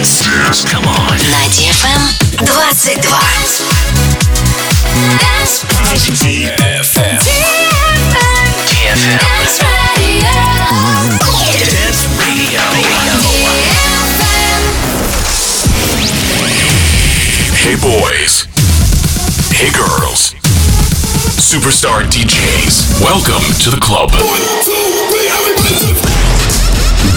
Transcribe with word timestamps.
Dance. 0.00 0.24
Dance. 0.24 0.64
Come 0.64 0.86
on. 0.88 1.12
На 1.28 1.44
DFM 1.52 2.00
22. 2.38 3.00
Dance. 5.20 5.64
DFM. 6.24 7.20
DFM. 8.64 9.20
Dance 11.68 12.08
Radio. 12.16 12.64
Hey 17.60 17.76
boys. 17.76 18.48
Hey 19.52 19.70
girls. 19.70 20.32
Superstar 21.36 22.08
DJs. 22.08 23.02
Welcome 23.02 23.44
to 23.60 23.68
the 23.68 23.80
club. 23.82 24.10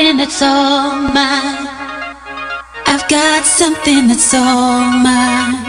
something 0.00 0.16
that's 0.16 0.40
all 0.40 0.96
mine. 1.12 1.68
I've 2.86 3.06
got 3.08 3.44
something 3.44 4.08
that's 4.08 4.32
all 4.32 4.80
mine. 5.04 5.60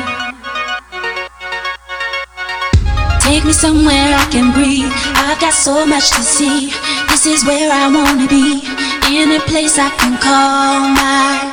Take 3.19 3.43
me 3.43 3.51
somewhere 3.51 4.15
I 4.15 4.25
can 4.31 4.53
breathe. 4.53 4.89
I've 5.15 5.39
got 5.41 5.53
so 5.53 5.85
much 5.85 6.11
to 6.11 6.23
see. 6.23 6.71
This 7.09 7.25
is 7.25 7.43
where 7.45 7.71
I 7.73 7.91
wanna 7.91 8.27
be. 8.27 8.63
In 9.11 9.31
a 9.35 9.41
place 9.51 9.77
I 9.77 9.89
can 9.99 10.15
call 10.23 10.79
mine. 11.01 11.51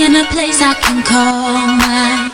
In 0.00 0.16
a 0.16 0.24
place 0.32 0.62
I 0.62 0.72
can 0.80 1.02
call 1.02 1.66
mine. 1.84 2.27